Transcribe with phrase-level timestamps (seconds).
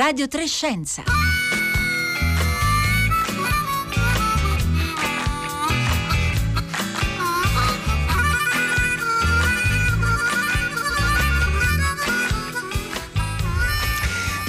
[0.00, 1.04] Radio Trescenza.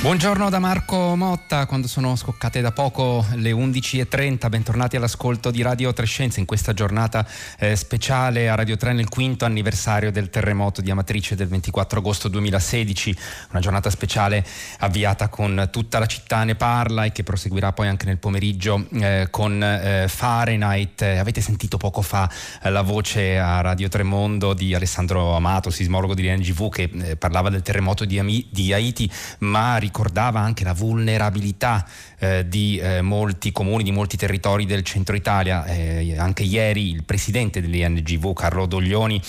[0.02, 5.94] Buongiorno da Marco Motta, quando sono scoccate da poco le 11.30, bentornati all'ascolto di Radio
[5.94, 7.24] Trescenza in questa giornata
[7.60, 12.30] eh, speciale a Radio 3 nel quinto anniversario del terremoto di Amatrice del 24 agosto
[12.30, 13.16] 2016,
[13.52, 14.44] una giornata speciale
[14.80, 19.28] avviata con tutta la città ne parla e che proseguirà poi anche nel pomeriggio eh,
[19.30, 21.04] con eh, Fahrenheit.
[21.04, 22.28] avete sentito poco fa
[22.64, 27.52] eh, la voce a Radio Tremondo di Alessandro Amato, sismologo di NGV che eh, parlava
[27.52, 29.08] del terremoto di, Ami- di Haiti,
[29.40, 31.86] ma ricordava anche la vulnerabilità
[32.18, 35.66] eh, di eh, molti comuni, di molti territori del centro Italia.
[35.66, 39.22] Eh, anche ieri il presidente dell'INGV, Carlo Doglioni,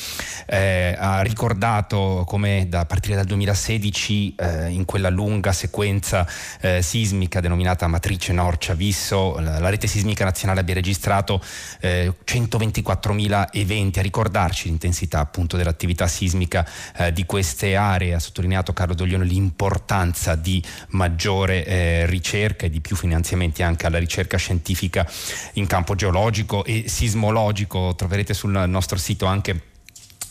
[0.47, 6.27] eh, ha ricordato come da partire dal 2016 eh, in quella lunga sequenza
[6.61, 11.43] eh, sismica denominata Matrice Norcia Visso, la, la, rete sismica nazionale abbia registrato
[11.83, 16.65] 124.000 eventi, a ricordarci l'intensità appunto dell'attività sismica
[17.13, 18.15] di queste aree.
[18.15, 23.87] Ha sottolineato Carlo Doglioni l'importanza di di maggiore eh, ricerca e di più finanziamenti anche
[23.87, 25.11] alla ricerca scientifica
[25.55, 27.95] in campo geologico e sismologico.
[27.95, 29.72] Troverete sul nostro sito anche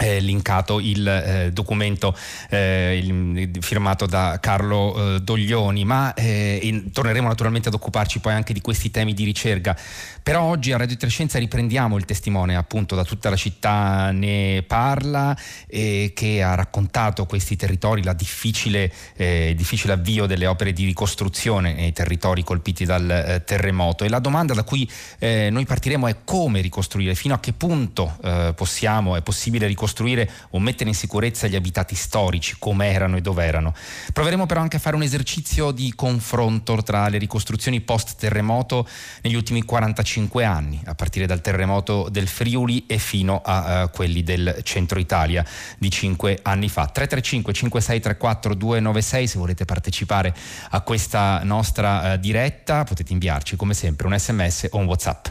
[0.02, 2.18] eh, linkato il eh, documento
[2.50, 8.34] eh, il, firmato da Carlo eh, Doglioni, ma eh, in, torneremo naturalmente ad occuparci poi
[8.34, 9.78] anche di questi temi di ricerca.
[10.24, 15.36] Però oggi a Radio Trescenza riprendiamo il testimone appunto da tutta la città ne parla
[15.68, 21.74] e che ha raccontato questi territori, la difficile, eh, difficile avvio delle opere di ricostruzione
[21.74, 24.04] nei territori colpiti dal terremoto.
[24.04, 28.18] E la domanda da cui noi partiremo è come ricostruire, fino a che punto
[28.56, 33.22] possiamo, è possibile ricostruire ricostruire o mettere in sicurezza gli abitati storici, come erano e
[33.22, 33.74] dove erano.
[34.14, 38.88] Proveremo però anche a fare un esercizio di confronto tra le ricostruzioni post terremoto
[39.22, 44.24] negli ultimi 45 anni, a partire dal terremoto del Friuli e fino a uh, quelli
[44.24, 45.46] del centro Italia
[45.78, 46.88] di 5 anni fa.
[46.88, 50.34] 335 5634 296 se volete partecipare
[50.70, 55.28] a questa nostra uh, diretta potete inviarci come sempre un sms o un whatsapp.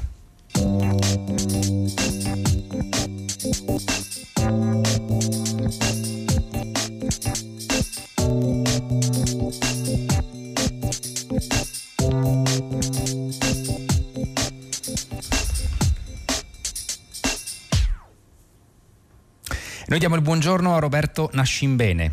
[19.91, 22.13] Noi diamo il buongiorno a Roberto Nascimbene.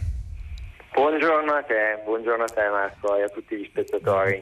[0.94, 4.42] Buongiorno a te, buongiorno a te Marco e a tutti gli spettatori.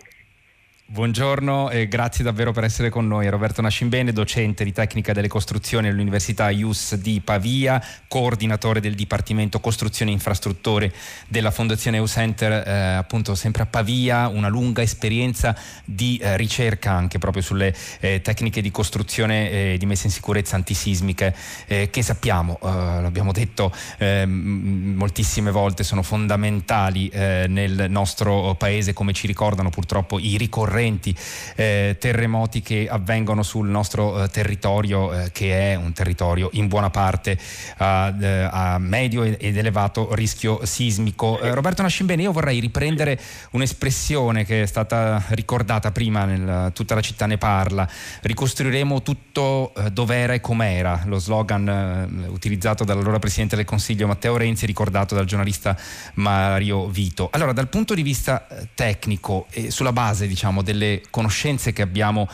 [0.88, 3.28] Buongiorno e grazie davvero per essere con noi.
[3.28, 10.12] Roberto Nascimbene, docente di tecnica delle costruzioni all'Università IUS di Pavia, coordinatore del Dipartimento Costruzioni
[10.12, 10.94] e Infrastrutture
[11.28, 16.92] della Fondazione EU Center, eh, appunto sempre a Pavia, una lunga esperienza di eh, ricerca
[16.92, 21.36] anche proprio sulle eh, tecniche di costruzione e eh, di messa in sicurezza antisismiche
[21.66, 22.68] eh, che sappiamo, eh,
[23.02, 30.75] l'abbiamo detto moltissime volte, sono fondamentali nel nostro paese come ci ricordano purtroppo i ricorrenti
[30.76, 31.16] ricorrenti
[31.56, 36.90] eh, terremoti che avvengono sul nostro eh, territorio, eh, che è un territorio in buona
[36.90, 37.38] parte
[37.78, 41.40] a, eh, a medio ed elevato rischio sismico.
[41.40, 43.20] Eh, Roberto Nascimbene, io vorrei riprendere
[43.52, 47.88] un'espressione che è stata ricordata prima, nel, tutta la città ne parla,
[48.22, 54.66] ricostruiremo tutto eh, dov'era e com'era, lo slogan utilizzato dall'allora Presidente del Consiglio Matteo Renzi,
[54.66, 55.78] ricordato dal giornalista
[56.16, 57.30] Mario Vito.
[57.32, 62.28] Allora, dal punto di vista tecnico e sulla base diciamo, delle conoscenze che abbiamo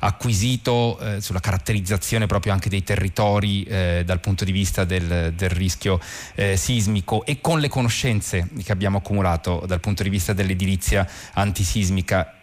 [0.00, 5.50] acquisito eh, sulla caratterizzazione proprio anche dei territori eh, dal punto di vista del, del
[5.50, 6.00] rischio
[6.36, 12.38] eh, sismico e con le conoscenze che abbiamo accumulato dal punto di vista dell'edilizia antisismica.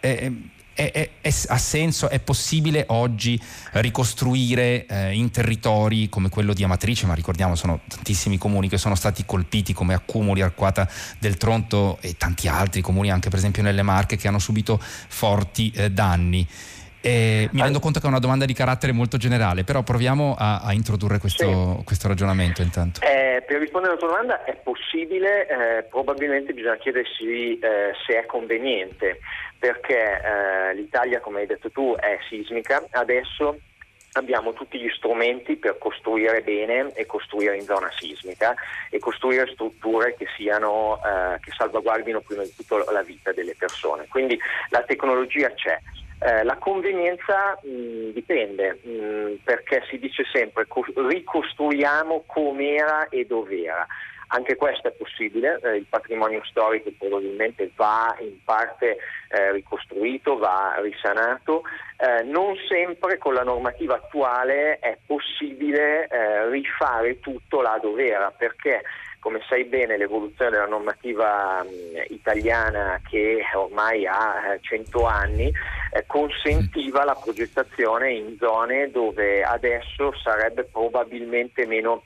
[0.76, 3.40] È, è, è, ha senso, è possibile oggi
[3.72, 8.94] ricostruire eh, in territori come quello di Amatrice, ma ricordiamo sono tantissimi comuni che sono
[8.94, 10.86] stati colpiti come Accumuli, Arquata
[11.18, 15.72] del Tronto e tanti altri comuni anche per esempio nelle Marche che hanno subito forti
[15.74, 16.46] eh, danni.
[17.06, 20.60] Eh, mi rendo conto che è una domanda di carattere molto generale, però proviamo a,
[20.60, 21.84] a introdurre questo, sì.
[21.84, 23.00] questo, ragionamento intanto.
[23.00, 28.26] Eh, per rispondere alla tua domanda è possibile, eh, probabilmente bisogna chiedersi eh, se è
[28.26, 29.20] conveniente,
[29.58, 33.58] perché eh, l'Italia, come hai detto tu, è sismica, adesso
[34.16, 38.54] abbiamo tutti gli strumenti per costruire bene e costruire in zona sismica
[38.90, 44.06] e costruire strutture che, siano, eh, che salvaguardino prima di tutto la vita delle persone.
[44.08, 44.38] Quindi
[44.70, 45.78] la tecnologia c'è.
[46.18, 53.86] Eh, la convenienza mh, dipende, mh, perché si dice sempre co- ricostruiamo com'era e dov'era.
[54.28, 58.96] Anche questo è possibile, eh, il patrimonio storico probabilmente va in parte
[59.28, 61.62] eh, ricostruito, va risanato,
[61.98, 68.32] eh, non sempre con la normativa attuale è possibile eh, rifare tutto là dove era
[68.36, 68.82] perché
[69.26, 76.04] come sai bene l'evoluzione della normativa mh, italiana che ormai ha 100 eh, anni eh,
[76.06, 82.02] consentiva la progettazione in zone dove adesso sarebbe probabilmente meno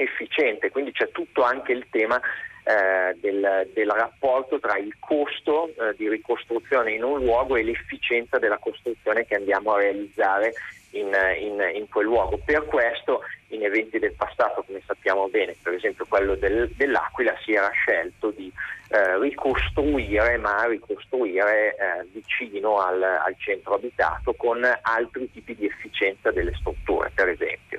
[0.00, 2.20] efficiente, quindi c'è tutto anche il tema
[2.64, 8.38] eh, del, del, rapporto tra il costo eh, di ricostruzione in un luogo e l'efficienza
[8.38, 10.52] della costruzione che andiamo a realizzare
[10.90, 12.38] in, in, in, quel luogo.
[12.44, 17.52] Per questo in eventi del passato, come sappiamo bene, per esempio quello del, dell'Aquila, si
[17.52, 18.52] era scelto di
[18.88, 26.30] eh, ricostruire, ma ricostruire eh, vicino al, al centro abitato con altri tipi di efficienza
[26.30, 27.69] delle strutture, per esempio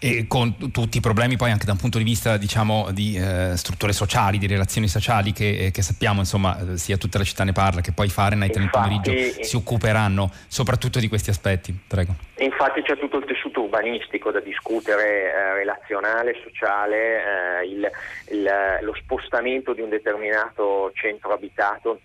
[0.00, 3.56] e con tutti i problemi poi anche da un punto di vista diciamo di eh,
[3.56, 7.52] strutture sociali, di relazioni sociali che, eh, che, sappiamo insomma sia tutta la città ne
[7.52, 9.12] parla che poi Fahrenheit nel pomeriggio
[9.42, 11.76] si occuperanno soprattutto di questi aspetti.
[11.86, 12.14] Prego.
[12.38, 17.90] Infatti c'è tutto il tessuto urbanistico da discutere, eh, relazionale, sociale, eh, il,
[18.30, 18.48] il,
[18.82, 22.00] lo spostamento di un determinato centro abitato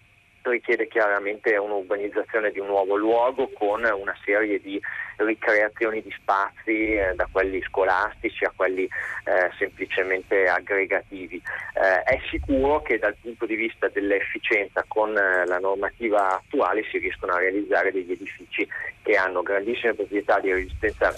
[0.52, 4.80] richiede chiaramente un'urbanizzazione di un nuovo luogo con una serie di
[5.18, 11.42] ricreazioni di spazi eh, da quelli scolastici a quelli eh, semplicemente aggregativi.
[11.74, 16.98] Eh, è sicuro che dal punto di vista dell'efficienza con eh, la normativa attuale si
[16.98, 18.68] riescono a realizzare degli edifici
[19.02, 21.14] che hanno grandissime proprietà di resistenza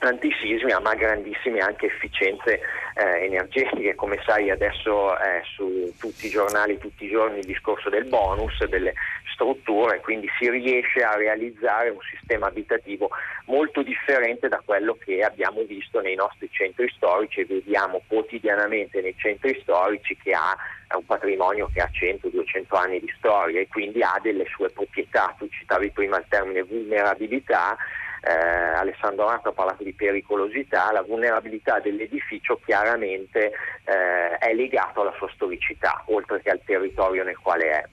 [0.00, 2.60] antisismica ma grandissime anche efficienze
[2.94, 7.88] eh, energetiche, come sai adesso è su tutti i giornali tutti i giorni il discorso
[7.88, 8.94] del bonus, delle
[9.32, 13.10] strutture, quindi si riesce a realizzare un sistema abitativo
[13.46, 19.14] molto differente da quello che abbiamo visto nei nostri centri storici e vediamo quotidianamente nei
[19.16, 20.56] centri storici che ha
[20.96, 25.48] un patrimonio che ha 100-200 anni di storia e quindi ha delle sue proprietà, tu
[25.48, 27.76] citavi prima il termine vulnerabilità,
[28.22, 33.52] eh, Alessandro Nato ha parlato di pericolosità, la vulnerabilità dell'edificio chiaramente
[33.84, 37.84] eh, è legato alla sua storicità, oltre che al territorio nel quale è.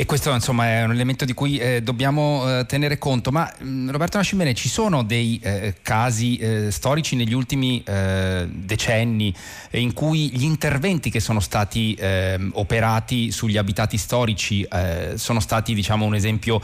[0.00, 3.30] E questo insomma è un elemento di cui eh, dobbiamo eh, tenere conto.
[3.30, 8.48] Ma mh, mm, Roberto Nascimene, ci sono dei eh, casi eh, storici negli ultimi eh,
[8.50, 9.34] decenni
[9.72, 15.74] in cui gli interventi che sono stati ehm, operati sugli abitati storici eh, sono stati
[15.74, 16.62] diciamo, un esempio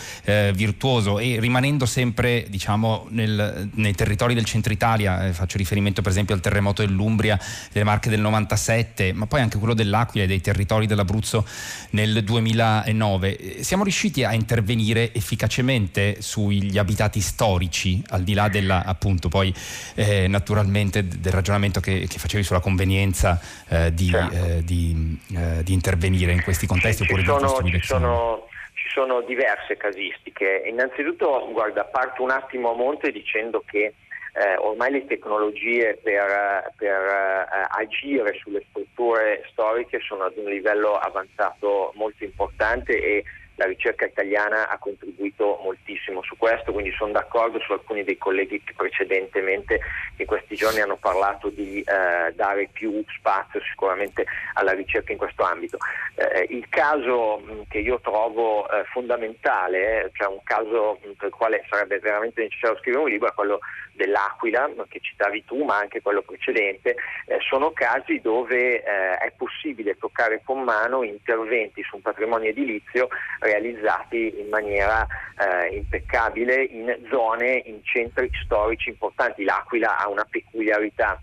[0.55, 6.35] virtuoso e rimanendo sempre diciamo, nel, nei territori del centro Italia, faccio riferimento per esempio
[6.35, 7.38] al terremoto dell'Umbria,
[7.71, 11.47] delle Marche del 97, ma poi anche quello dell'Aquila e dei territori dell'Abruzzo
[11.91, 18.84] nel 2009 2019 siamo riusciti a intervenire efficacemente sugli abitati storici, al di là della,
[18.84, 19.52] appunto poi
[19.94, 24.34] eh, naturalmente del ragionamento che, che, facevi sulla convenienza eh, di, certo.
[24.34, 28.49] eh, di, eh, di, intervenire in questi contesti ci, oppure ci sono, di ci sono,
[28.75, 30.62] ci sono diverse casistiche.
[30.69, 33.94] Innanzitutto, guarda, parto un attimo a monte dicendo che
[34.38, 40.94] eh, ormai le tecnologie per, per eh, agire sulle strutture storiche sono ad un livello
[40.94, 43.25] avanzato molto importante e
[43.56, 48.62] la ricerca italiana ha contribuito moltissimo su questo, quindi sono d'accordo su alcuni dei colleghi
[48.62, 49.81] che precedentemente
[50.17, 55.43] in questi giorni hanno parlato di eh, dare più spazio sicuramente alla ricerca in questo
[55.43, 55.78] ambito.
[56.16, 61.99] Eh, il caso che io trovo eh, fondamentale, cioè un caso per il quale sarebbe
[61.99, 63.61] veramente necessario scrivere un libro, è quello
[63.97, 69.97] dell'Aquila, che citavi tu, ma anche quello precedente, eh, sono casi dove eh, è possibile
[69.97, 73.09] toccare con mano interventi su un patrimonio edilizio
[73.41, 75.07] realizzati in maniera
[75.38, 79.45] eh, impeccabile in zone, in centri storici importanti.
[79.45, 81.21] L'Aquila ha una peculiarità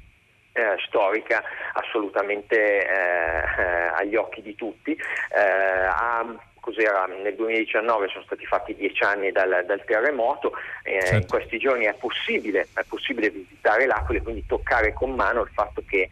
[0.54, 4.92] eh, storica assolutamente eh, eh, agli occhi di tutti.
[4.92, 6.26] Eh, ha,
[6.64, 10.54] cos'era, nel 2019 sono stati fatti dieci anni dal, dal terremoto,
[10.84, 11.16] eh, certo.
[11.18, 15.50] in questi giorni è possibile, è possibile visitare l'Aquila e quindi toccare con mano il
[15.54, 16.08] fatto che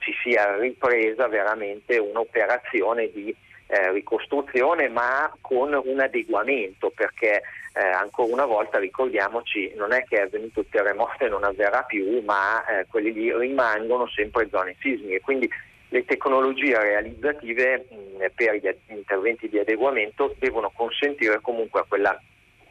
[0.00, 3.34] ci sia ripresa veramente un'operazione di
[3.66, 7.40] eh, ricostruzione ma con un adeguamento perché
[7.72, 11.82] eh, ancora una volta ricordiamoci non è che è avvenuto il terremoto e non avverrà
[11.82, 15.50] più ma eh, quelli lì rimangono sempre zone sismiche quindi
[15.94, 22.20] le tecnologie realizzative mh, per gli interventi di adeguamento devono consentire comunque a quella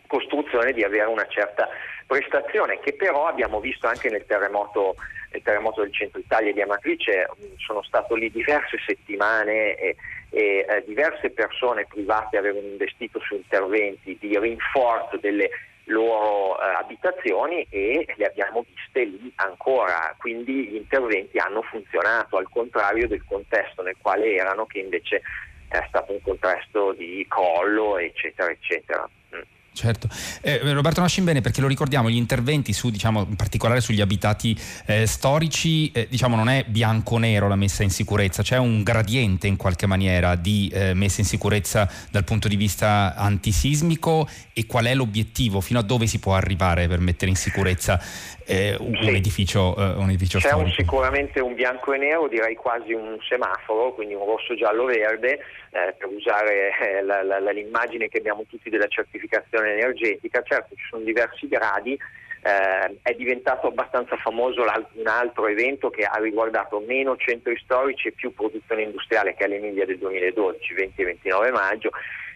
[0.07, 1.69] costruzione di avere una certa
[2.05, 4.95] prestazione che però abbiamo visto anche nel terremoto,
[5.31, 7.29] nel terremoto del centro Italia di Amatrice,
[7.65, 9.95] sono stato lì diverse settimane e,
[10.29, 15.49] e eh, diverse persone private avevano investito su interventi di rinforzo delle
[15.85, 22.49] loro eh, abitazioni e le abbiamo viste lì ancora, quindi gli interventi hanno funzionato, al
[22.49, 25.21] contrario del contesto nel quale erano che invece
[25.67, 29.09] è stato un contesto di crollo eccetera eccetera.
[29.35, 29.41] Mm.
[29.73, 30.07] Certo.
[30.41, 35.07] Eh, Roberto Nascimbene, perché lo ricordiamo, gli interventi su, diciamo, in particolare sugli abitati eh,
[35.07, 39.87] storici, eh, diciamo, non è bianco-nero la messa in sicurezza, c'è un gradiente in qualche
[39.87, 45.59] maniera di eh, messa in sicurezza dal punto di vista antisismico e qual è l'obiettivo,
[45.59, 47.99] fino a dove si può arrivare per mettere in sicurezza
[48.45, 49.09] eh, un, sì.
[49.09, 53.93] edificio, uh, un, edificio, C'è un, sicuramente un bianco e nero, direi quasi un semaforo,
[53.93, 55.39] quindi un rosso, giallo, verde,
[55.73, 60.43] eh, per usare eh, la, la, l'immagine che abbiamo tutti della certificazione energetica.
[60.43, 61.97] Certo, ci sono diversi gradi.
[62.45, 68.11] Eh, è diventato abbastanza famoso un altro evento che ha riguardato meno centri storici e
[68.11, 71.89] più produzione industriale che è l'Emilia del 2012, 20 e 29 maggio,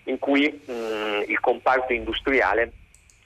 [0.06, 2.72] in cui mh, il comparto industriale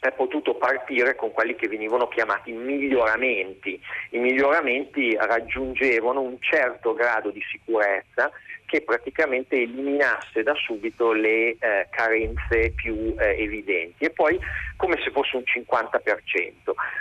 [0.01, 3.79] è potuto partire con quelli che venivano chiamati miglioramenti.
[4.09, 8.31] I miglioramenti raggiungevano un certo grado di sicurezza
[8.71, 14.05] che praticamente eliminasse da subito le eh, carenze più eh, evidenti.
[14.05, 14.39] E poi
[14.77, 16.05] come se fosse un 50%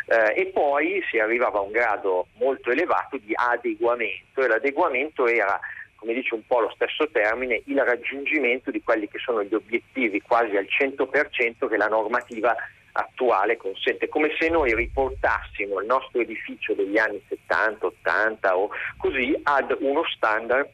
[0.08, 4.42] eh, e poi si arrivava a un grado molto elevato di adeguamento.
[4.42, 5.60] E l'adeguamento era
[5.94, 10.22] come dice un po' lo stesso termine, il raggiungimento di quelli che sono gli obiettivi
[10.22, 12.56] quasi al 100% che la normativa
[12.92, 19.38] attuale consente, come se noi riportassimo il nostro edificio degli anni 70, 80 o così
[19.44, 20.68] ad uno standard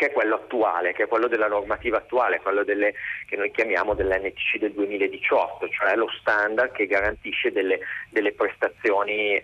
[0.00, 2.94] che è quello attuale, che è quello della normativa attuale, quello delle,
[3.26, 9.42] che noi chiamiamo dell'NTC del 2018, cioè lo standard che garantisce delle, delle prestazioni eh,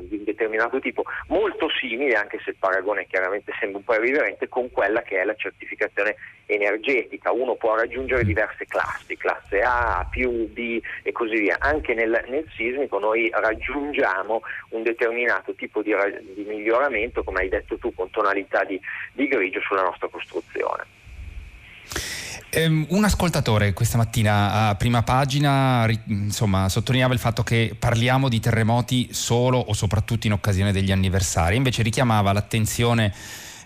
[0.00, 4.48] di un determinato tipo, molto simile, anche se il paragone chiaramente sembra un po' irriverente,
[4.48, 6.16] con quella che è la certificazione
[6.46, 7.30] energetica.
[7.30, 11.56] Uno può raggiungere diverse classi, classe A, più B e così via.
[11.60, 14.40] Anche nel, nel sismico noi raggiungiamo
[14.70, 15.94] un determinato tipo di,
[16.34, 18.80] di, miglioramento, come hai detto tu, con tonalità di,
[19.12, 20.86] di grigio sulla nostra costruzione.
[22.52, 28.40] Um, un ascoltatore questa mattina a prima pagina insomma, sottolineava il fatto che parliamo di
[28.40, 33.14] terremoti solo o soprattutto in occasione degli anniversari, invece richiamava l'attenzione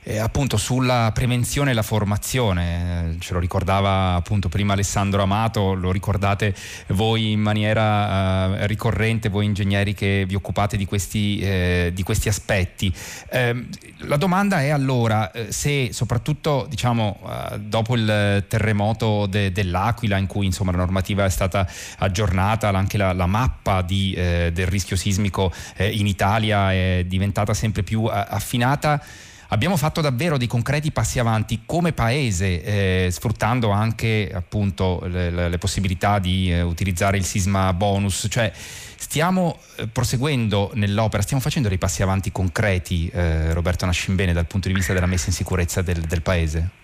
[0.04, 5.90] eh, appunto sulla prevenzione e la formazione, ce lo ricordava appunto prima Alessandro Amato, lo
[5.90, 6.54] ricordate
[6.88, 12.28] voi in maniera eh, ricorrente, voi ingegneri che vi occupate di questi, eh, di questi
[12.28, 12.92] aspetti.
[13.30, 13.66] Ehm,
[13.98, 20.26] la domanda è allora eh, se soprattutto diciamo eh, dopo il terremoto de, dell'Aquila in
[20.26, 21.66] cui insomma la normativa è stata
[21.98, 27.82] aggiornata, anche la, la mappa di, eh, del rischio sismico in Italia è diventata sempre
[27.82, 29.02] più affinata,
[29.54, 35.58] abbiamo fatto davvero dei concreti passi avanti come paese, eh, sfruttando anche appunto le, le,
[35.58, 38.52] possibilità di eh, utilizzare il sisma bonus, cioè
[38.96, 44.66] stiamo eh, proseguendo nell'opera, stiamo facendo dei passi avanti concreti, eh, Roberto Nascimbene, dal punto
[44.66, 46.82] di vista della messa in sicurezza del, del paese?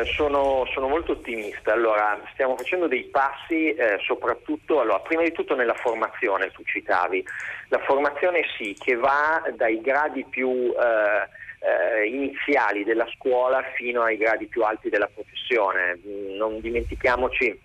[0.00, 1.72] Uh, sono, sono, molto ottimista.
[1.72, 7.24] Allora, stiamo facendo dei passi uh, soprattutto, allora, prima di tutto nella formazione, tu citavi.
[7.68, 14.46] La formazione sì, che va dai gradi più eh, iniziali della scuola fino ai gradi
[14.46, 15.98] più alti della professione.
[16.04, 17.60] Non dimentichiamoci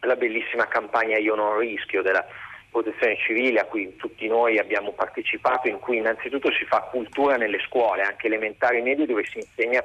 [0.00, 2.24] la bellissima campagna Io non rischio della
[2.70, 7.58] protezione civile a cui tutti noi abbiamo partecipato, in cui innanzitutto si fa cultura nelle
[7.66, 9.84] scuole, anche elementari e medie, dove si insegna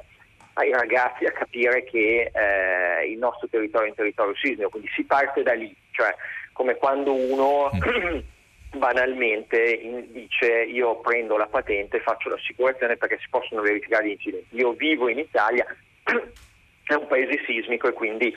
[0.58, 5.04] ai ragazzi a capire che eh, il nostro territorio è un territorio sismico, quindi si
[5.04, 6.14] parte da lì, cioè
[6.52, 7.70] come quando uno
[8.76, 14.56] banalmente in, dice io prendo la patente faccio l'assicurazione perché si possono verificare gli incidenti.
[14.56, 15.66] Io vivo in Italia,
[16.04, 18.34] è un paese sismico e quindi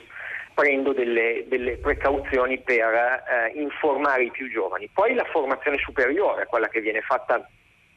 [0.52, 4.90] prendo delle, delle precauzioni per eh, informare i più giovani.
[4.92, 7.48] Poi la formazione superiore, quella che viene fatta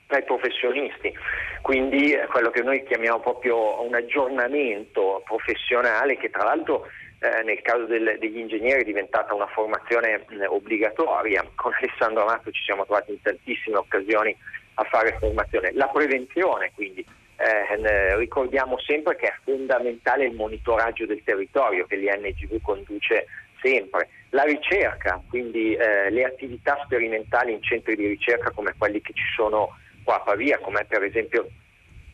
[0.08, 1.14] dai professionisti,
[1.62, 6.88] quindi quello che noi chiamiamo proprio un aggiornamento professionale che tra l'altro
[7.20, 11.46] eh, nel caso del, degli ingegneri è diventata una formazione mh, obbligatoria.
[11.56, 14.36] Con Alessandro Amato ci siamo trovati in tantissime occasioni
[14.76, 15.72] a fare formazione.
[15.74, 17.06] La prevenzione, quindi
[17.38, 23.28] eh, ricordiamo sempre che è fondamentale il monitoraggio del territorio che l'INGV conduce
[23.62, 24.10] sempre.
[24.32, 29.24] La ricerca, quindi eh, le attività sperimentali in centri di ricerca come quelli che ci
[29.36, 31.48] sono qua a Pavia, come per esempio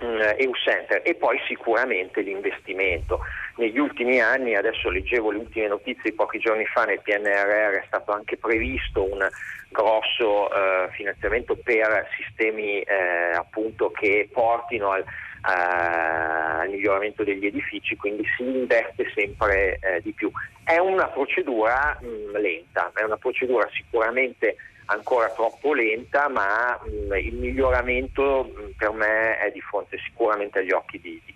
[0.02, 3.20] EU Center e poi sicuramente l'investimento.
[3.58, 8.14] Negli ultimi anni, adesso leggevo le ultime notizie pochi giorni fa nel PNRR è stato
[8.14, 9.28] anche previsto un
[9.70, 15.04] grosso eh, finanziamento per sistemi eh, appunto che portino al,
[15.42, 20.32] al miglioramento degli edifici, quindi si investe sempre eh, di più.
[20.64, 24.56] È una procedura mh, lenta, è una procedura sicuramente
[24.90, 30.72] ancora troppo lenta, ma mh, il miglioramento mh, per me è di fronte sicuramente agli
[30.72, 31.36] occhi di, di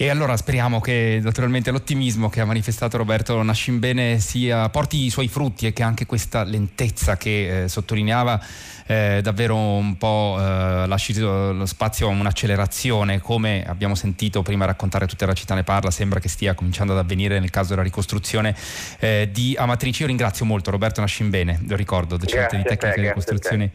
[0.00, 5.26] e allora speriamo che naturalmente l'ottimismo che ha manifestato Roberto Nascimbene sia, porti i suoi
[5.26, 8.40] frutti e che anche questa lentezza che eh, sottolineava
[8.86, 15.08] eh, davvero un po' eh, lasci lo spazio a un'accelerazione, come abbiamo sentito prima raccontare
[15.08, 18.54] tutta la città ne parla, sembra che stia cominciando ad avvenire nel caso della ricostruzione
[19.00, 20.02] eh, di Amatrice.
[20.02, 23.72] Io ringrazio molto Roberto Nascimbene, lo ricordo, docente di tecnica di ricostruzione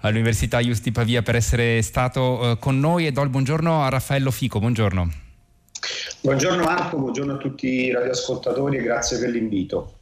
[0.00, 4.30] all'Università Iusti Pavia per essere stato eh, con noi e do il buongiorno a Raffaello
[4.30, 4.58] Fico.
[4.58, 5.24] Buongiorno.
[6.20, 9.95] Buongiorno Marco, buongiorno a tutti i radioascoltatori e grazie per l'invito.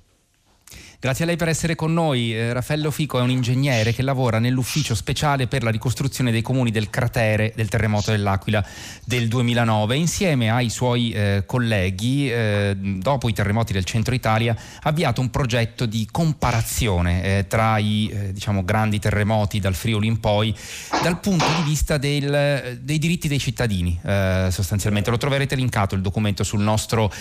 [1.05, 2.35] Grazie a lei per essere con noi.
[2.35, 6.71] Eh, Raffaello Fico è un ingegnere che lavora nell'ufficio speciale per la ricostruzione dei comuni
[6.71, 8.65] del cratere del terremoto dell'Aquila
[9.05, 9.97] del 2009.
[9.97, 15.29] Insieme ai suoi eh, colleghi, eh, dopo i terremoti del centro Italia, ha avviato un
[15.29, 20.57] progetto di comparazione eh, tra i eh, diciamo, grandi terremoti dal Friuli in poi,
[21.03, 25.11] dal punto di vista del, dei diritti dei cittadini, eh, sostanzialmente.
[25.11, 27.13] Lo troverete linkato il documento sul nostro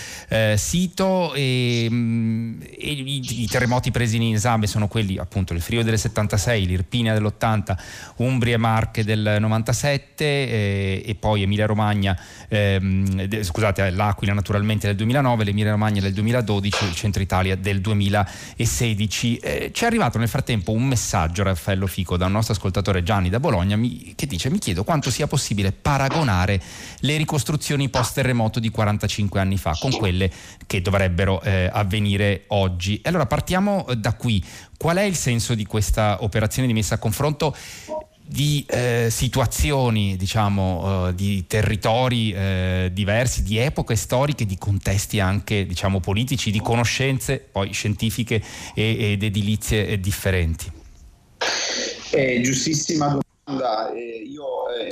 [0.56, 5.60] sito e, mm, e i, i terremoti terremoti presi in esame sono quelli appunto il
[5.60, 7.76] Frio del 76, l'Irpinia dell'80,
[8.16, 14.96] Umbria e Marche del 97 eh, e poi Emilia Romagna, ehm, scusate, l'Aquila naturalmente del
[14.96, 19.36] 2009, l'Emilia Romagna del 2012, il Centro Italia del 2016.
[19.36, 23.28] Eh, ci è arrivato nel frattempo un messaggio, Raffaello Fico, da un nostro ascoltatore Gianni
[23.28, 26.60] da Bologna, mi, che dice mi chiedo quanto sia possibile paragonare
[27.00, 30.30] le ricostruzioni post terremoto di 45 anni fa con quelle
[30.66, 33.00] che dovrebbero eh, avvenire oggi.
[33.00, 34.42] E allora partiamo partiamo eh, da qui.
[34.76, 37.54] Qual è il senso di questa operazione di messa a confronto
[38.26, 45.66] di eh, situazioni, diciamo, eh, di territori eh, diversi, di epoche storiche, di contesti anche,
[45.66, 48.42] diciamo, politici, di conoscenze poi scientifiche
[48.74, 50.72] e, ed edilizie eh, differenti?
[52.10, 53.92] Eh, giustissima domanda.
[53.94, 54.44] io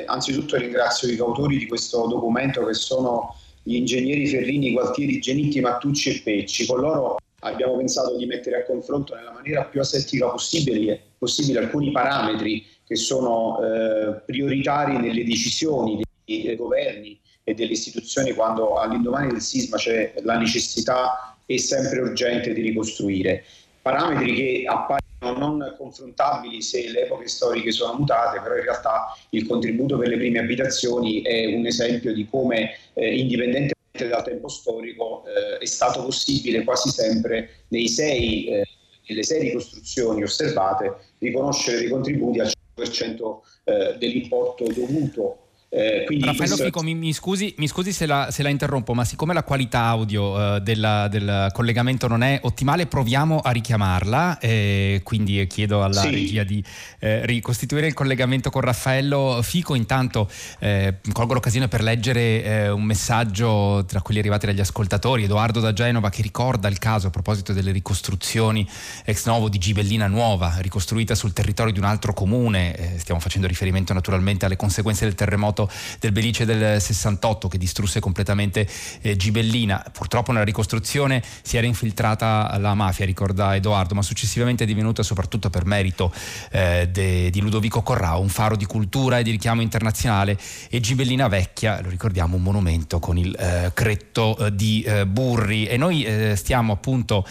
[0.07, 6.11] anzitutto ringrazio i cautori di questo documento che sono gli ingegneri Ferrini, Gualtieri, Genitti, Mattucci
[6.11, 6.67] e Pecci.
[6.67, 11.91] Con loro abbiamo pensato di mettere a confronto nella maniera più asettica possibile, possibile alcuni
[11.91, 19.33] parametri che sono eh, prioritari nelle decisioni dei, dei, governi e delle istituzioni quando all'indomani
[19.33, 23.45] del sisma c'è la necessità e sempre urgente di ricostruire.
[23.81, 29.47] Parametri che appaiono non confrontabili se le epoche storiche sono mutate, però in realtà il
[29.47, 35.23] contributo per le prime abitazioni è un esempio di come eh, indipendentemente dal tempo storico
[35.27, 38.67] eh, è stato possibile quasi sempre nei sei, eh,
[39.07, 45.42] nelle sei ricostruzioni osservate riconoscere dei contributi al 100% eh, dell'importo dovuto
[45.75, 46.65] eh, Raffaello questo...
[46.65, 49.85] Fico, mi, mi, scusi, mi scusi se, la, se, la, interrompo, ma siccome la qualità
[49.85, 54.39] audio eh, della, del collegamento non è ottimale, proviamo a richiamarla.
[54.39, 56.11] Eh, quindi chiedo alla sì.
[56.11, 56.63] regia di
[56.99, 59.75] eh, ricostituire il collegamento con Raffaello Fico.
[59.75, 65.25] Intanto eh, colgo l'occasione per leggere eh, un messaggio tra quelli arrivati dagli ascoltatori.
[65.25, 68.69] Edoardo da Genova che ricorda il caso a proposito delle ricostruzioni
[69.07, 72.99] ex novo di Gibellina Nuova, ricostruita sul territorio di un altro comune.
[72.99, 78.01] stiamo facendo riferimento naturalmente alle conseguenze del terremoto terremoto del Belice del 68 che distrusse
[78.01, 78.67] completamente
[79.01, 79.85] eh, Gibellina.
[79.93, 85.51] Purtroppo nella ricostruzione si era infiltrata la mafia, ricorda Edoardo, ma successivamente è divenuta soprattutto
[85.51, 86.13] per merito
[86.51, 91.29] eh, de, di Ludovico Corrao un faro di cultura e di richiamo internazionale e Gibellina
[91.29, 96.05] Vecchia, lo ricordiamo, un monumento con il eh, cretto eh, di eh, Burri e noi
[96.05, 97.27] eh, stiamo appunto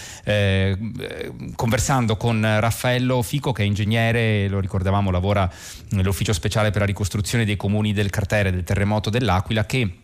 [1.55, 5.49] conversando con Raffaello Fico che è ingegnere, lo ricordavamo, lavora
[5.89, 9.95] nell'ufficio speciale per la ricostruzione dei comuni del cratere del terremoto dell'Aquila che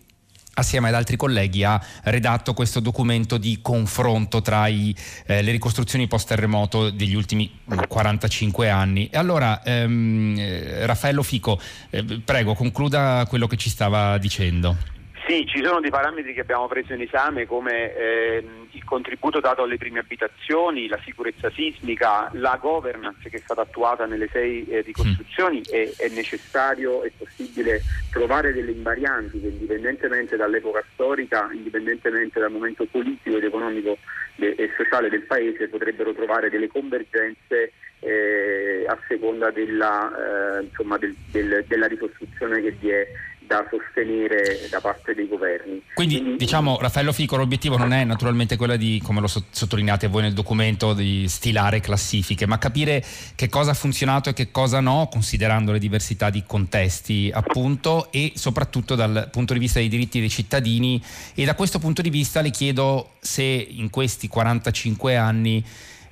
[0.58, 6.08] assieme ad altri colleghi ha redatto questo documento di confronto tra i, eh, le ricostruzioni
[6.08, 9.10] post terremoto degli ultimi 45 anni.
[9.10, 14.97] E allora ehm, eh, Raffaello Fico, eh, prego, concluda quello che ci stava dicendo.
[15.28, 19.63] Sì, ci sono dei parametri che abbiamo preso in esame come ehm, il contributo dato
[19.63, 24.80] alle prime abitazioni, la sicurezza sismica, la governance che è stata attuata nelle sei eh,
[24.80, 32.52] ricostruzioni e è necessario e possibile trovare delle invarianti che indipendentemente dall'epoca storica, indipendentemente dal
[32.52, 33.98] momento politico ed economico
[34.38, 41.13] e sociale del Paese potrebbero trovare delle convergenze eh, a seconda della, eh, insomma, del,
[41.32, 43.08] del, della ricostruzione che vi è
[43.48, 45.82] da sostenere da parte dei governi.
[45.94, 50.24] Quindi, Quindi diciamo Raffaello Fico l'obiettivo non è naturalmente quello di, come lo sottolineate voi
[50.24, 53.04] nel documento, di stilare classifiche, ma capire
[53.36, 58.34] che cosa ha funzionato e che cosa no, considerando le diversità di contesti appunto e
[58.36, 61.02] soprattutto dal punto di vista dei diritti dei cittadini
[61.34, 65.64] e da questo punto di vista le chiedo se in questi 45 anni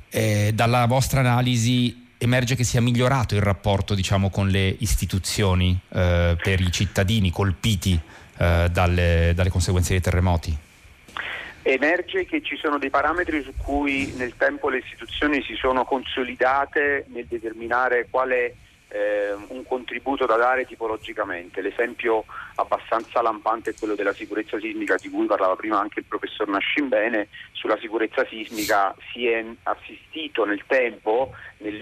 [0.10, 6.36] eh, dalla vostra analisi emerge che sia migliorato il rapporto diciamo, con le istituzioni eh,
[6.42, 8.00] per i cittadini colpiti
[8.38, 10.56] eh, dalle, dalle conseguenze dei terremoti?
[11.62, 17.06] Emerge che ci sono dei parametri su cui nel tempo le istituzioni si sono consolidate
[17.10, 18.56] nel determinare quale
[18.90, 21.62] eh, un contributo da dare tipologicamente.
[21.62, 22.26] L'esempio
[22.56, 27.28] abbastanza lampante è quello della sicurezza sismica di cui parlava prima anche il professor Nascimbene.
[27.52, 31.34] Sulla sicurezza sismica si è assistito nel tempo,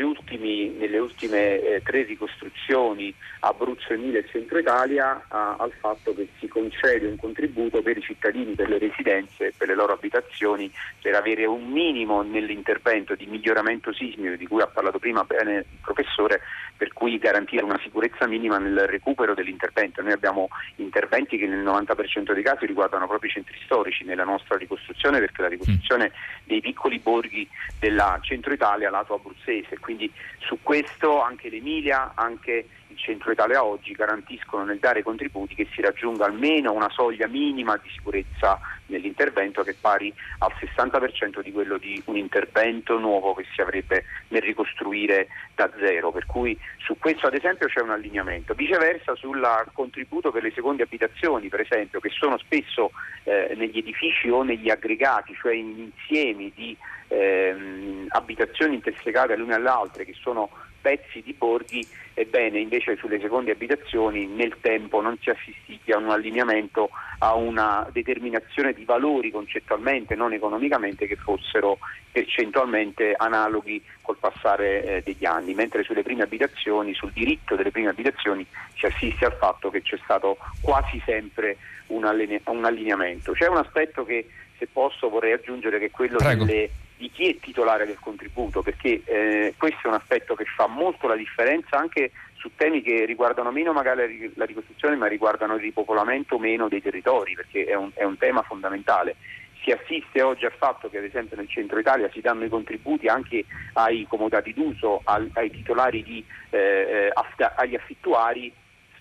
[0.02, 6.30] ultimi, nelle ultime eh, tre ricostruzioni Abruzzo, Emilia e Centro Italia, a, al fatto che
[6.40, 11.16] si concede un contributo per i cittadini, per le residenze per le loro abitazioni per
[11.16, 16.42] avere un minimo nell'intervento di miglioramento sismico di cui ha parlato prima bene il professore,
[16.76, 20.02] per cui garantire una sicurezza minima nel recupero dell'intervento.
[20.02, 24.58] Noi abbiamo interventi che nel 90% dei casi riguardano proprio i centri storici nella nostra
[24.58, 26.12] ricostruzione perché la ricostruzione
[26.44, 27.48] dei piccoli borghi
[27.80, 33.92] della centro Italia lato abruzzese, quindi su questo anche l'Emilia, anche il centro Italia oggi
[33.94, 39.72] garantiscono nel dare contributi che si raggiunga almeno una soglia minima di sicurezza nell'intervento che
[39.72, 45.28] è pari al 60% di quello di un intervento nuovo che si avrebbe nel ricostruire
[45.56, 48.54] da zero, per cui su questo ad esempio c'è un allineamento.
[48.54, 49.42] Viceversa sul
[49.74, 52.92] contributo per le seconde abitazioni, per esempio, che sono spesso
[53.24, 56.78] eh, negli edifici o negli aggregati, cioè in insiemi di
[57.08, 60.50] ehm, abitazioni intersecate l'una all'altra che sono
[60.84, 65.98] pezzi di borghi, ebbene invece sulle seconde abitazioni nel tempo non si è assistiti a
[65.98, 71.80] un allineamento, a una determinazione di valori concettualmente, non economicamente, che fossero
[72.12, 77.90] percentualmente analoghi col passare eh, degli anni, mentre sulle prime abitazioni, sul diritto delle prime
[77.90, 81.56] abitazioni si assiste al fatto che c'è stato quasi sempre
[81.88, 83.32] un, alline- un allineamento.
[83.32, 86.70] C'è un aspetto che se posso vorrei aggiungere che è quello delle
[87.04, 91.06] di chi è titolare del contributo, perché eh, questo è un aspetto che fa molto
[91.06, 96.40] la differenza anche su temi che riguardano meno magari la ricostruzione, ma riguardano il ripopolamento
[96.40, 99.18] meno dei territori, perché è un, è un tema fondamentale.
[99.64, 103.08] Si assiste oggi al fatto che ad esempio nel centro Italia si danno i contributi
[103.08, 108.54] anche ai comodati d'uso, al, ai titolari di, eh, eh aff- agli affittuari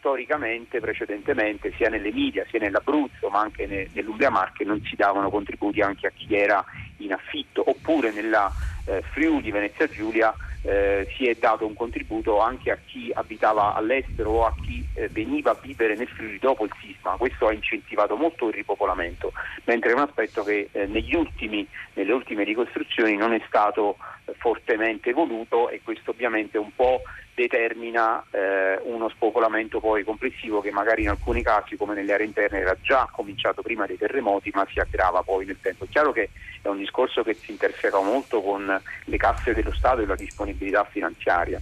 [0.03, 5.81] storicamente, precedentemente, sia nell'Emilia, sia nell'Abruzzo, ma anche ne, nell'Umbria Marche, non si davano contributi
[5.81, 6.65] anche a chi era
[6.97, 8.53] in affitto, oppure nella
[8.85, 14.31] eh, Friuli Venezia Giulia eh, si è dato un contributo anche a chi abitava all'estero
[14.31, 17.17] o a chi eh, veniva a vivere nel Friuli dopo il sisma.
[17.17, 19.33] Questo ha incentivato molto il ripopolamento,
[19.65, 25.12] mentre è un aspetto che eh, ultimi, nelle ultime ricostruzioni non è stato eh, fortemente
[25.12, 27.03] voluto e questo ovviamente un po'
[27.35, 32.59] determina eh, uno spopolamento poi complessivo che magari in alcuni casi come nelle aree interne
[32.59, 35.85] era già cominciato prima dei terremoti ma si aggrava poi nel tempo.
[35.85, 40.01] È chiaro che è un discorso che si interseca molto con le casse dello Stato
[40.01, 41.61] e la disponibilità finanziaria.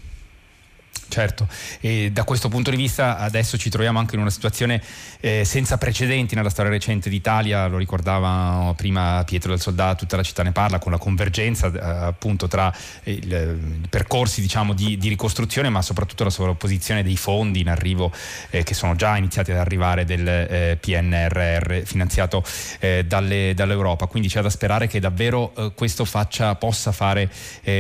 [1.11, 1.49] Certo,
[1.81, 4.81] e da questo punto di vista adesso ci troviamo anche in una situazione
[5.19, 10.23] eh, senza precedenti nella storia recente d'Italia, lo ricordava prima Pietro del Soldato, tutta la
[10.23, 15.09] città ne parla, con la convergenza eh, appunto tra eh, i percorsi diciamo, di, di,
[15.09, 18.13] ricostruzione ma soprattutto la sovrapposizione dei fondi in arrivo
[18.51, 22.45] eh, che sono già iniziati ad arrivare del eh, PNRR finanziato
[22.79, 27.29] eh, dalle, dall'Europa, quindi c'è da sperare che davvero questo faccia, possa fare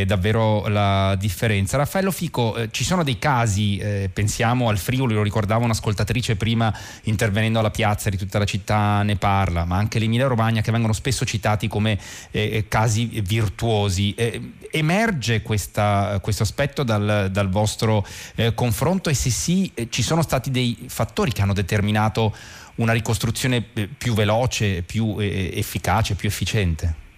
[0.05, 1.77] davvero la differenza.
[1.77, 7.61] Raffaello Fico, ci sono dei casi, eh, pensiamo al Friuli, lo ricordava un'ascoltatrice prima intervenendo
[7.61, 11.25] alla piazza di tutta la città ne parla, ma anche l'Emilia Romagna che vengono spesso
[11.25, 11.97] citati come
[12.33, 14.13] eh, eh casi virtuosi.
[14.15, 18.05] Eh, emerge questa, questo aspetto dal, dal vostro
[18.35, 22.35] eh, confronto e se sì eh, ci sono stati dei fattori che hanno determinato
[22.77, 27.10] una ricostruzione più veloce, più efficace, più efficiente?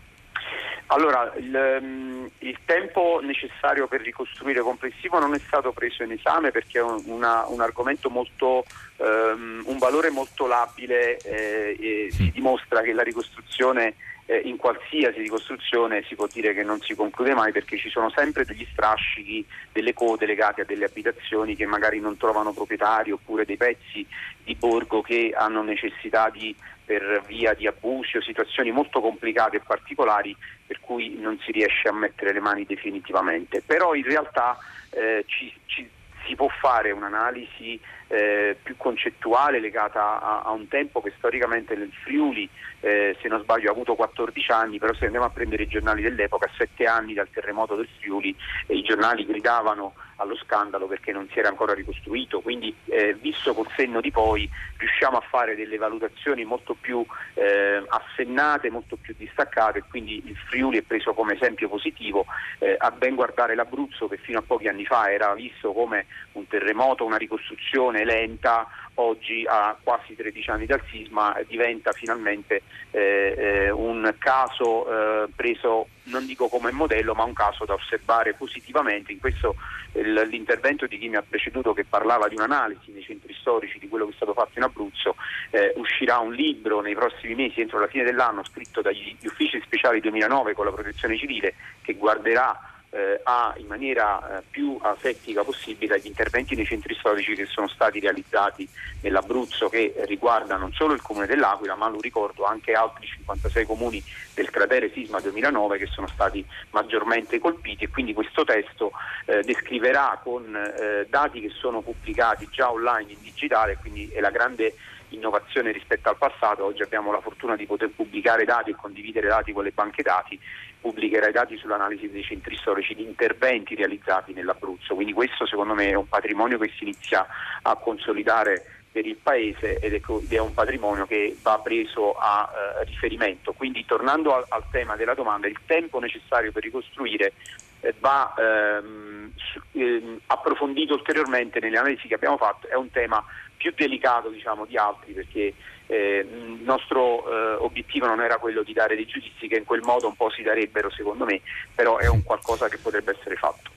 [0.93, 6.51] Allora, il, ehm, il, tempo necessario per ricostruire complessivo non è stato preso in esame
[6.51, 8.65] perché è un, una, un argomento molto
[8.97, 13.95] ehm, un valore molto labile eh, e si dimostra che la ricostruzione
[14.27, 18.11] eh, in qualsiasi ricostruzione si può dire che non si conclude mai perché ci sono
[18.11, 23.45] sempre degli strascichi, delle code legate a delle abitazioni che magari non trovano proprietari oppure
[23.45, 24.07] dei pezzi
[24.43, 29.61] di borgo che hanno necessità di per via di abusi o situazioni molto complicate e
[29.61, 33.63] particolari per cui non si riesce a mettere le mani definitivamente.
[33.65, 34.59] Però in realtà
[34.91, 35.89] eh, ci, ci,
[36.27, 41.93] si può fare un'analisi eh, più concettuale legata a, a, un tempo che storicamente nel
[42.03, 42.49] Friuli,
[42.83, 46.03] eh, se non sbaglio, ha avuto 14 anni, però se andiamo a prendere i giornali
[46.03, 51.29] dell'epoca, 7 anni dal terremoto del Friuli, e i giornali gridavano allo scandalo perché non
[51.33, 55.77] si era ancora ricostruito, quindi eh, visto col senno di poi riusciamo a fare delle
[55.77, 61.69] valutazioni molto più eh, assennate, molto più distaccate, quindi il Friuli è preso come esempio
[61.69, 62.27] positivo,
[62.59, 66.47] eh, a ben guardare l'Abruzzo che fino a pochi anni fa era visto come un
[66.47, 73.71] terremoto, una ricostruzione lenta, oggi a quasi 13 anni dal sisma diventa finalmente eh, eh,
[73.71, 74.87] un caso
[75.25, 79.13] eh, preso non dico come modello ma un caso da osservare positivamente.
[79.13, 79.55] In questo
[79.93, 84.07] l'intervento di chi mi ha preceduto che parlava di un'analisi nei centri storici di quello
[84.07, 85.17] che è stato fatto in Abruzzo
[85.51, 90.01] eh, uscirà un libro nei prossimi mesi entro la fine dell'anno scritto dagli uffici speciali
[90.01, 95.95] 2009 con la protezione civile che guarderà eh, a, in maniera eh, più asettica possibile
[95.95, 98.69] agli interventi nei centri storici che sono stati realizzati
[99.01, 104.03] nell'Abruzzo che riguarda non solo il comune dell'Aquila ma lo ricordo anche altri 56 comuni
[104.35, 108.93] del cratere Sisma 2009 che sono stati maggiormente colpiti e quindi questo testo
[109.25, 114.31] eh, descriverà con eh, dati che sono pubblicati già online in digitale quindi è la
[114.31, 114.75] grande
[115.15, 119.53] innovazione rispetto al passato, oggi abbiamo la fortuna di poter pubblicare dati e condividere dati
[119.53, 120.39] con le banche dati
[120.83, 125.91] pubblicherà i dati sull'analisi dei centri storici di interventi realizzati nell'Abruzzo, quindi questo secondo me
[125.91, 127.25] è un patrimonio che si inizia
[127.63, 133.55] a consolidare per il Paese ed è un patrimonio che va preso a eh, riferimento.
[133.55, 137.33] Quindi tornando al, al, tema della domanda, il tempo necessario per ricostruire
[137.81, 139.33] eh, va ehm,
[139.73, 143.25] ehm, approfondito ulteriormente nelle analisi che abbiamo fatto, è un tema
[143.57, 145.55] più delicato diciamo, di altri perché
[145.93, 149.83] eh, il nostro eh, obiettivo non era quello di dare dei giudizi che in quel
[149.83, 151.43] modo un po' si darebbero secondo me,
[151.75, 153.71] però è un qualcosa che potrebbe essere fatto.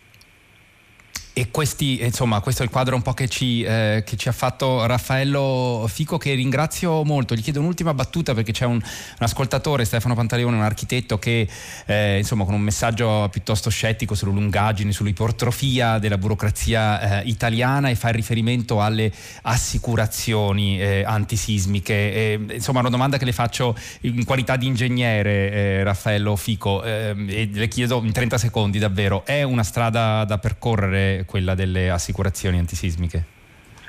[1.38, 4.32] E questi, insomma, questo è il quadro un po' che ci, eh, che ci, ha
[4.32, 7.36] fatto Raffaello Fico, che ringrazio molto.
[7.36, 8.82] Gli chiedo un'ultima battuta perché c'è un, un
[9.18, 11.46] ascoltatore, Stefano Pantaleone, un architetto, che
[11.88, 17.96] eh, insomma, con un messaggio piuttosto scettico sulle lungaggini, sull'ipotrofia della burocrazia eh, italiana e
[17.96, 22.48] fa riferimento alle assicurazioni eh, antisismiche.
[22.54, 27.50] insomma, una domanda che le faccio in qualità di ingegnere, eh, Raffaello Fico, ehm, e
[27.52, 31.24] le chiedo in 30 secondi davvero, è una strada da percorrere?
[31.26, 33.34] Quella delle assicurazioni antisismiche?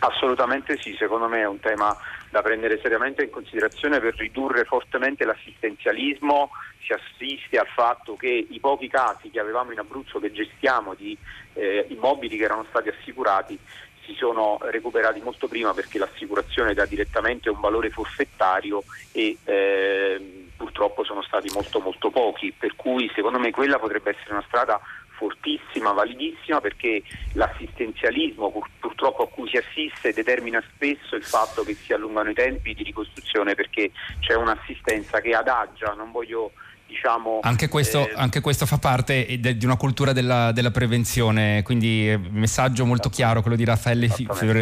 [0.00, 1.96] Assolutamente sì, secondo me è un tema
[2.30, 6.50] da prendere seriamente in considerazione per ridurre fortemente l'assistenzialismo,
[6.84, 11.16] si assiste al fatto che i pochi casi che avevamo in Abruzzo che gestiamo di
[11.54, 13.58] eh, immobili che erano stati assicurati
[14.06, 21.04] si sono recuperati molto prima perché l'assicurazione dà direttamente un valore forfettario e eh, purtroppo
[21.04, 24.80] sono stati molto molto pochi, per cui secondo me quella potrebbe essere una strada
[25.16, 27.02] fortissima, validissima perché
[27.32, 32.34] l'assistenzialismo pur, purtroppo a cui si assiste determina spesso il fatto che si allungano i
[32.34, 36.52] tempi di ricostruzione perché c'è un'assistenza che adagia, non voglio
[36.88, 41.64] Diciamo, anche, questo, eh, anche, questo, fa parte de, di una cultura della, della, prevenzione,
[41.64, 44.08] quindi eh, messaggio molto chiaro quello di Raffaele,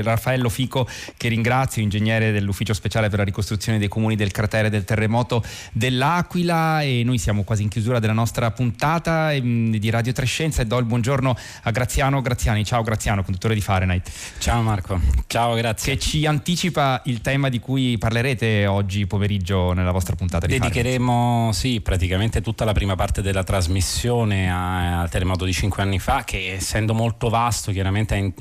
[0.02, 4.84] Raffaello Fico che ringrazio, ingegnere dell'ufficio speciale per la ricostruzione dei comuni del cratere del
[4.84, 10.62] terremoto dell'Aquila e noi siamo quasi in chiusura della nostra puntata ehm, di Radio Trescenza
[10.62, 12.64] e do il buongiorno a Graziano Graziani.
[12.64, 14.10] Ciao Graziano, conduttore di Fahrenheit.
[14.38, 15.92] Ciao Marco, ciao grazie.
[15.92, 21.12] Che ci anticipa il tema di cui parlerete oggi pomeriggio nella vostra puntata di Dedicheremo,
[21.12, 21.54] Fahrenheit.
[21.54, 26.22] sì, praticamente praticamente tutta la prima parte della trasmissione al terremoto di cinque anni fa
[26.22, 28.32] che essendo molto vasto chiaramente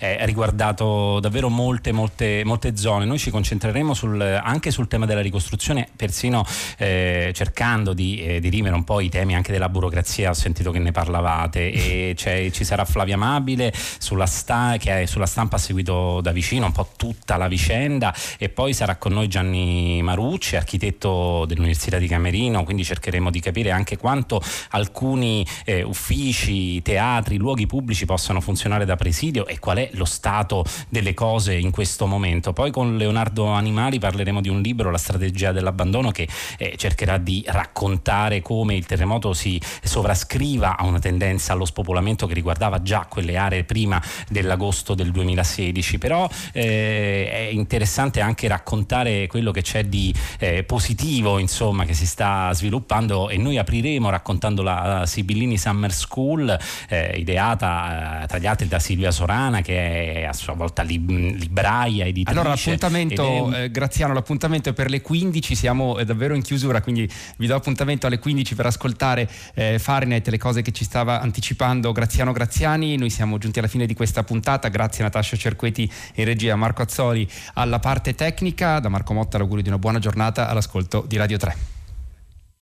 [0.00, 3.04] ha riguardato davvero molte, molte, molte zone.
[3.04, 6.46] Noi ci concentreremo sul, anche sul tema della ricostruzione, persino
[6.78, 10.78] eh, cercando di eh, dirimere un po' i temi anche della burocrazia, ho sentito che
[10.78, 11.72] ne parlavate.
[11.72, 12.14] E
[12.52, 16.88] ci sarà Flavia Amabile sulla sta, che sulla stampa ha seguito da vicino un po'
[16.96, 18.14] tutta la vicenda.
[18.38, 23.40] E poi sarà con noi Gianni Marucci, architetto dell'Università di Camerino, quindi c'è cercheremo di
[23.40, 29.78] capire anche quanto alcuni eh, uffici, teatri, luoghi pubblici possano funzionare da presidio e qual
[29.78, 32.52] è lo stato delle cose in questo momento.
[32.52, 36.28] Poi con Leonardo Animali parleremo di un libro, La strategia dell'abbandono, che
[36.58, 42.34] eh, cercherà di raccontare come il terremoto si sovrascriva a una tendenza allo spopolamento che
[42.34, 45.98] riguardava già quelle aree prima dell'agosto del 2016.
[45.98, 52.06] Però eh, è interessante anche raccontare quello che c'è di eh, positivo insomma, che si
[52.06, 52.82] sta sviluppando
[53.30, 58.78] e noi apriremo raccontando la Sibillini Summer School eh, ideata eh, tra gli altri da
[58.78, 62.30] Silvia Sorana che è a sua volta lib- libraia editrice.
[62.30, 63.54] Allora l'appuntamento, un...
[63.54, 67.54] Eh, Graziano, l'appuntamento è per le 15, siamo eh, davvero in chiusura, quindi vi do
[67.54, 72.96] appuntamento alle 15 per ascoltare eh, Fahrenheit, le cose che ci stava anticipando Graziano Graziani.
[72.96, 76.82] Noi siamo giunti alla fine di questa puntata, grazie a Natascia Cerqueti in regia, Marco
[76.82, 81.38] Azzoli alla parte tecnica, da Marco Motta l'augurio di una buona giornata all'ascolto di Radio
[81.38, 81.73] 3.